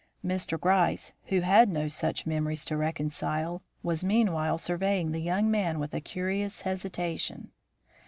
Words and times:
Mr. 0.25 0.59
Gryce, 0.59 1.13
who 1.25 1.41
had 1.41 1.69
no 1.69 1.87
such 1.87 2.25
memories 2.25 2.65
to 2.65 2.75
reconcile, 2.75 3.61
was 3.83 4.03
meanwhile 4.03 4.57
surveying 4.57 5.11
the 5.11 5.21
young 5.21 5.51
man 5.51 5.77
with 5.77 5.93
a 5.93 6.01
curious 6.01 6.61
hesitation. 6.61 7.51